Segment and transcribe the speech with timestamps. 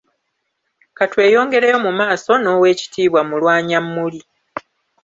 [0.97, 4.21] Ka tweyongereyo mu maaso n’Oweekitiibwa Mulwanyammuli.